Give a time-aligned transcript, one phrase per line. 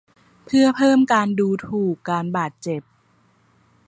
[0.45, 2.81] เพื่อเพิ่มการดูถูกการบาดเจ็บ